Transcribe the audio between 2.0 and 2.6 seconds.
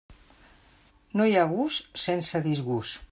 sense